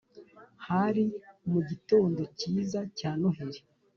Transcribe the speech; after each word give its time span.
hari 0.67 1.03
mu 1.51 1.59
gitond 1.69 2.17
cyiza 2.39 2.79
cya 2.97 3.11
noheli 3.19 3.59